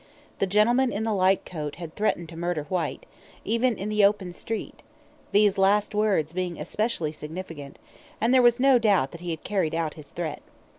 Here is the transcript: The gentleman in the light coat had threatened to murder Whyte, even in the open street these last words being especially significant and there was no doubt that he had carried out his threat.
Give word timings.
The 0.39 0.47
gentleman 0.47 0.91
in 0.91 1.03
the 1.03 1.13
light 1.13 1.45
coat 1.45 1.75
had 1.75 1.95
threatened 1.95 2.27
to 2.29 2.35
murder 2.35 2.63
Whyte, 2.63 3.05
even 3.45 3.77
in 3.77 3.87
the 3.87 4.03
open 4.03 4.33
street 4.33 4.81
these 5.31 5.59
last 5.59 5.93
words 5.93 6.33
being 6.33 6.59
especially 6.59 7.11
significant 7.11 7.77
and 8.19 8.33
there 8.33 8.41
was 8.41 8.59
no 8.59 8.79
doubt 8.79 9.11
that 9.11 9.21
he 9.21 9.29
had 9.29 9.43
carried 9.43 9.75
out 9.75 9.93
his 9.93 10.09
threat. 10.09 10.41